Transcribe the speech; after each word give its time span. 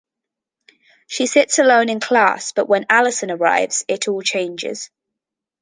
She 1.05 1.27
sits 1.27 1.59
alone 1.59 1.87
in 1.87 1.99
class, 1.99 2.53
but 2.53 2.67
when 2.67 2.87
Alison 2.89 3.29
arrives, 3.29 3.85
it 3.87 4.07
all 4.07 4.23
changes. 4.23 4.89